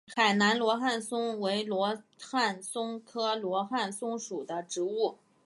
[0.15, 5.19] 海南罗汉松为罗汉松科罗汉松属的植物。